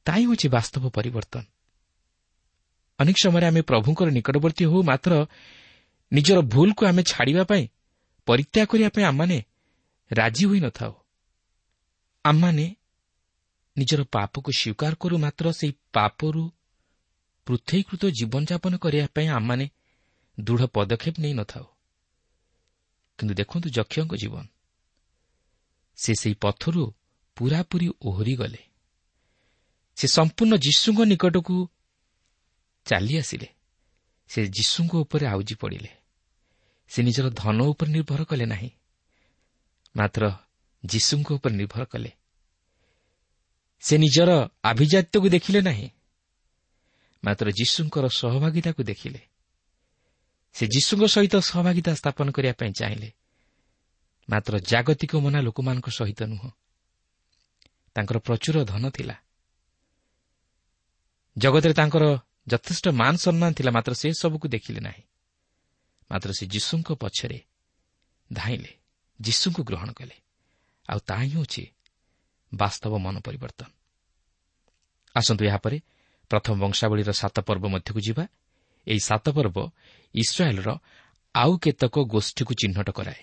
[0.06, 1.44] ତାହିଁ ହେଉଛି ବାସ୍ତବ ପରିବର୍ତ୍ତନ।
[2.98, 5.12] ଅନେକ ସମୟରେ ଆମେ ପ୍ରଭୁଙ୍କର ନିକଟବର୍ତ୍ତୀ ହେଉ ମାତ୍ର
[6.12, 7.64] ନିଜର ଭୁଲକୁ ଆମେ ଛାଡ଼ିବା ପାଇଁ
[8.26, 9.38] ପରିତ୍ୟାଗ କରିବା ପାଇଁ ଆମମାନେ
[10.10, 10.92] ରାଜି ହୋଇନଥାଉ।
[12.24, 12.66] ଆମମାନେ
[13.80, 16.42] ନିଜର ପାପକୁ ସ୍ୱୀକାର କରୁ ମାତ୍ର ସେହି ପାପରୁ
[17.46, 19.66] ପୃଥକୀକୃତ ଜୀବନଯାପନ କରିବା ପାଇଁ ଆମମାନେ
[20.38, 21.64] ଦୃଢ଼ ପଦକ୍ଷେପ ନେଇନଥାଉ
[23.18, 24.44] କିନ୍ତୁ ଦେଖନ୍ତୁ ଯକ୍ଷଙ୍କ ଜୀବନ।
[25.98, 26.82] ସେ ସେହି ପଥରୁ
[27.36, 28.62] ପୁରାପୁରି ଓହରି ଗଲେ
[29.96, 31.56] ସେ ସମ୍ପୂର୍ଣ୍ଣ ଯୀଶୁଙ୍କ ନିକଟକୁ
[32.86, 33.48] ଚାଲି ଆସିଲେ।
[34.30, 35.90] ସେ ଯୀଶୁଙ୍କ ଉପରେ ଆଉଜି ପଡ଼ିଲେ।
[36.90, 38.70] ସେ ନିଜର ଧନ ଉପରେ ନିର୍ଭର କଲେ ନାହିଁ।
[39.96, 40.22] ମାତ୍ର
[40.84, 42.10] ଯୀଶୁଙ୍କ ଉପରେ ନିର୍ଭର କଲେ।
[43.80, 45.90] ସେ ନିଜର ଆଭିଜାତ୍ୟକୁ ଦେଖିଲେ ନାହିଁ।
[47.24, 49.20] ମାତ୍ର ଯୀଶୁଙ୍କର ସହଭାଗିତାକୁ ଦେଖିଲେ।
[50.52, 53.12] ସେ ଯୀଶୁଙ୍କ ସହିତ ସହଭାଗିତା ସ୍ଥାପନ କରିବା ପାଇଁ ଚାହିଁଲେ।
[54.30, 56.50] ମାତ୍ର ଜାଗତିକ ମନା ଲୋକମାନଙ୍କ ସହିତ ନୁହଁ।
[57.94, 59.14] ତାଙ୍କର ପ୍ରଚୁର ଧନ ଥିଲା।
[61.38, 62.04] ଜଗତରେ ତାଙ୍କର
[62.48, 65.02] ଯଥେଷ୍ଟ ମାନ ସମ୍ମାନ ଥିଲା ମାତ୍ର ସେ ସବୁକୁ ଦେଖିଲେ ନାହିଁ।
[66.10, 67.40] ମାତ୍ର ସେ ଯୀଶୁଙ୍କ ପଛରେ
[68.32, 68.72] ଧାଇଁଲେ
[69.20, 70.16] ଯୀଶୁଙ୍କୁ ଗ୍ରହଣ କଲେ।
[70.88, 71.64] ଆଉ ତାହା ହିଁ ହେଉଛି
[72.54, 73.70] ବାସ୍ତବ ମନ ପରିବର୍ତ୍ତନ।
[75.16, 75.80] ଆସନ୍ତୁ ଏହାପରେ
[76.30, 78.24] ପ୍ରଥମ ବଂଶାବଳୀର ସାତ ପର୍ବ ମଧ୍ୟକୁ ଯିବା।
[78.86, 79.70] ଏହି ସାତ ପର୍ବ
[80.14, 80.78] ଇସ୍ରାଏଲ୍ର
[81.34, 83.22] ଆଉ କେତେକ ଗୋଷ୍ଠୀକୁ ଚିହ୍ନଟ କରାଏ।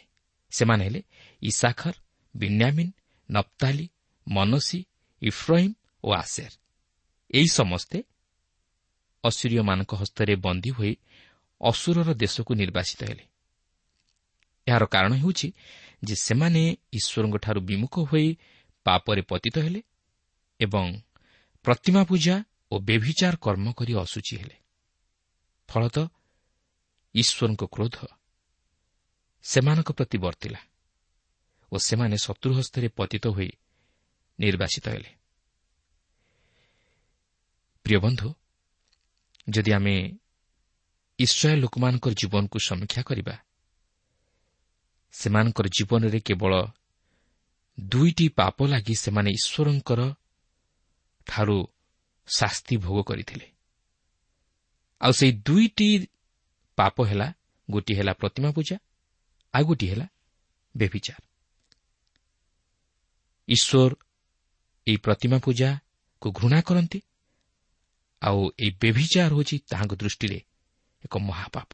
[0.52, 1.02] ସେମାନେ ହେଲେ
[1.42, 1.94] Issachar
[2.36, 2.92] Benjamin
[3.32, 3.90] Naphtali
[4.28, 4.86] Manasseh
[5.22, 6.52] Ephraim ଓ ଆସେର।
[7.32, 8.04] ଏହି ସମସ୍ତେ
[9.24, 10.98] ଅସୁରୀୟମାନଙ୍କ ହସ୍ତରେ ବନ୍ଦୀ ହୋଇ
[11.62, 13.26] ଅସୁରର ଦେଶକୁ ନିର୍ବାସିତ ହେଲେ।
[14.68, 15.48] ଏହାର କାରଣ ହେଉଛି
[16.04, 18.38] ଯେ ସେମାନେ ଈଶ୍ୱରଙ୍କଠାରୁ ବିମୁଖ ହୋଇ
[18.88, 19.82] ପାପରେ ପତିତ ହେଲେ
[20.60, 20.86] ଏବଂ
[21.66, 22.36] ପ୍ରତିମା ପୂଜା
[22.72, 24.56] ଓ ବେଭିଚାର କର୍ମ କରି ଅସୁଚି ହେଲେ।
[25.70, 26.08] ଫଳତଃ
[27.16, 27.98] ଈଶ୍ୱରଙ୍କ କ୍ରୋଧ
[29.46, 30.60] ସେମାନଙ୍କ ପ୍ରତି ବର୍ତ୍ତିଲା
[31.72, 33.52] ଓ ସେମାନେ ଶତ୍ରୁ ହସ୍ତରେ ପତିତ ହୋଇ
[34.40, 35.12] ନିର୍ବାସିତ ହେଲେ।
[37.86, 38.30] ପ୍ରିୟ ବନ୍ଧୁ
[39.48, 39.96] ଯଦି ଆମେ
[41.20, 43.36] ଇସ୍ରାଏଲ୍ ଲୋକମାନଙ୍କର ଜୀବନକୁ ସମୀକ୍ଷା କରିବା
[45.14, 46.54] ସେମାନଙ୍କର ଜୀବନରେ କେବଳ
[47.78, 50.02] ଦୁଇଟି ପାପ ଲାଗି ସେମାନେ ଈଶ୍ୱରଙ୍କର
[51.28, 51.60] ଠାରୁ
[52.28, 53.48] ଶାସ୍ତି ଭୋଗ କରିଥିଲେ।
[55.02, 55.90] ଆଉ ସେହି ଦୁଇଟି
[56.78, 57.28] ପାପ ହେଲା
[57.70, 58.76] ଗୋଟିଏ ହେଲା ପ୍ରତିମା ପୂଜା
[59.54, 60.08] ଆଉ ଗୋଟିଏ ହେଲା
[60.76, 61.22] ବେଭିଚାର
[63.48, 63.92] ଈଶ୍ୱର
[64.88, 67.00] ଏହି ପ୍ରତିମା ପୂଜାକୁ ଘୃଣା କରନ୍ତି
[68.22, 70.40] ଆଉ ଏହି ବେଭିଚାର ହେଉଛି ତାହାଙ୍କ ଦୃଷ୍ଟିରେ
[71.04, 71.70] ଏକ ମହାପାପ।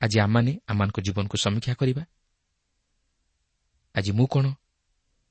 [0.00, 2.02] ଆଜି ଆମମାନେ ଆମମାନଙ୍କ ଜୀବନକୁ ସମୀକ୍ଷା କରିବା
[3.94, 4.54] ଆଜି ମୁଁ କ'ଣ?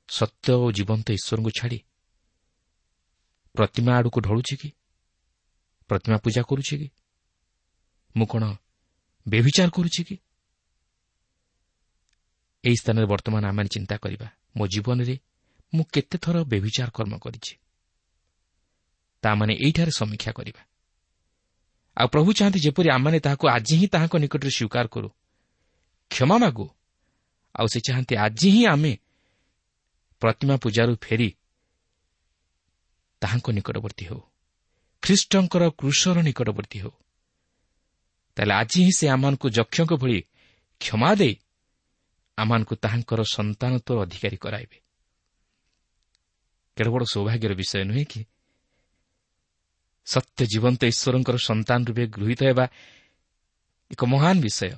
[0.10, 1.84] ସତ୍ୟ ଓ ଜୀବନ୍ତ ଈଶ୍ୱରଙ୍କୁ ଛାଡ଼ି
[3.54, 4.72] ପ୍ରତିମା ଆଡ଼କୁ ଢଳୁଛି କି?
[5.88, 6.92] ପ୍ରତିମା ପୂଜା କରୁଛି କି?
[8.18, 8.56] ମୁଁ କ'ଣ
[9.28, 10.16] ବେବିଚାର କରୁଛି କି?
[12.64, 15.20] ଏହି ସ୍ଥାନରେ ବର୍ତ୍ତମାନ ଆମେ ଚିନ୍ତା କରିବା ମୋ ଜୀବନରେ
[15.74, 17.58] ମୁଁ କେତେଥର ବେବିଚାର କର୍ମ କରିଛି।
[19.22, 20.68] ତାମାନେ ଏଇଠାରେ ସମୀକ୍ଷା କରିବା।
[21.98, 25.10] ଆଉ ପ୍ରଭୁ ଚାହାନ୍ତି ଯେପରି ଆମମାନେ ତାହାକୁ ଆଜି ହିଁ ତାହାଙ୍କ ନିକଟରେ ସ୍ୱୀକାର କରୁ।
[26.10, 26.70] କ୍ଷମା ମାଗୁ।
[27.56, 28.98] ଆଉ ସେ ଚାହାନ୍ତି ଆଜି ହିଁ ଆମେ
[30.22, 31.30] ପ୍ରତିମା ପୂଜାରୁ ଫେରି
[33.22, 34.22] ତାହାଙ୍କ ନିକଟବର୍ତ୍ତୀ ହେଉ।
[35.02, 36.94] ଖ୍ରୀଷ୍ଟଙ୍କର କୃଷର ନିକଟବର୍ତ୍ତୀ ହେଉ।
[38.36, 40.20] ତାହେଲେ ଆଜି ହିଁ ସେ ଆମମାନଙ୍କୁ ଯକ୍ଷଙ୍କ ଭଳି
[40.82, 41.36] କ୍ଷମା ଦେଇ
[42.38, 44.78] ଆମମାନଙ୍କୁ ତାହାଙ୍କର ସନ୍ତାନତ୍ୱର ଅଧିକାରୀ କରାଇବେ।
[46.78, 48.22] କେଡ଼େ ବଡ଼ ସୌଭାଗ୍ୟର ବିଷୟ ନୁହେଁ କି?
[50.06, 52.66] ସତ୍ୟ ଜୀବନ୍ତ ଈଶ୍ୱରଙ୍କର ସନ୍ତାନ ରୂପେ ଗୃହୀତ ହେବା
[53.92, 54.76] ଏକ ମହାନ ବିଷୟ।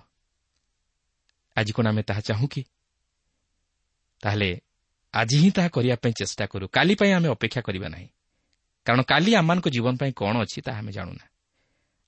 [1.55, 2.61] ଆଜି କ'ଣ ଆମେ ତାହା ଚାହୁଁ କି?
[4.23, 4.49] ତାହେଲେ
[5.13, 8.07] ଆଜି ହିଁ ତାହା କରିବା ପାଇଁ ଚେଷ୍ଟା କରୁ। କାଲି ପାଇଁ ଆମେ ଅପେକ୍ଷା କରିବା ନାହିଁ।
[8.85, 11.25] କାରଣ କାଲି ଆମମାନଙ୍କ ଜୀବନ ପାଇଁ କ'ଣ ଅଛି ତାହା ଆମେ ଜାଣୁନା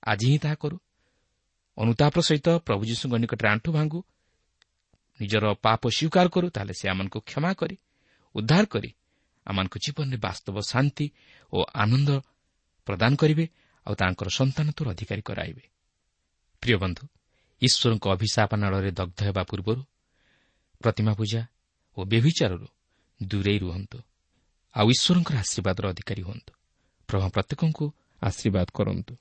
[0.04, 0.78] ଆଜି ହିଁ ତାହା କରୁ।
[1.78, 4.00] ଅନୁତାପର ସହିତ ପ୍ରଭୁ ଯୀଶୁଙ୍କ ନିକଟରେ ଆଣ୍ଠୁ ଭାଙ୍ଗୁ।
[5.20, 7.76] ନିଜର ପାପ ସ୍ୱୀକାର କରୁ। ତାହେଲେ ସେ ଆମମାନଙ୍କୁ କ୍ଷମା କରି
[8.36, 8.90] ଉଦ୍ଧାର କରି
[9.48, 11.06] ଆମମାନଙ୍କ ଜୀବନରେ ବାସ୍ତବ ଶାନ୍ତି
[11.54, 12.10] ଓ ଆନନ୍ଦ
[12.88, 13.46] ପ୍ରଦାନ କରିବେ
[13.88, 15.64] ଆଉ ତାଙ୍କର ସନ୍ତାନତ୍ୱର ଅଧିକାରୀ କରାଇବେ।
[16.64, 17.04] ପ୍ରିୟ ବନ୍ଧୁ
[17.62, 19.82] ଈଶ୍ୱରଙ୍କ ଅଭିଶାପ ନାଳରେ ଦଗ୍ଧ ହେବା ପୂର୍ବରୁ
[20.80, 21.42] ପ୍ରତିମା ପୂଜା
[21.98, 22.68] ଓ ବ୍ୟଭିଚାରରୁ
[23.24, 24.00] ଦୂରେଇ ରୁହନ୍ତୁ।
[24.76, 26.52] ଆଉ ଈଶ୍ୱରଙ୍କର ଆଶୀର୍ବାଦର ଅଧିକାରୀ ହୁଅନ୍ତୁ।
[27.08, 27.92] ପ୍ରଭା ପ୍ରତ୍ୟେକଙ୍କୁ
[28.24, 29.16] ଆଶୀର୍ବାଦ କରନ୍ତୁ।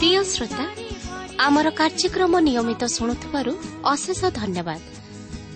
[0.00, 0.64] ପ୍ରିୟ ଶ୍ରୋତା
[1.38, 3.52] ଆମର କାର୍ଯ୍ୟକ୍ରମ ନିୟମିତ ଶୁଣୁଥିବାରୁ
[3.84, 4.99] ଅଶେଷ ଧନ୍ୟବାଦ।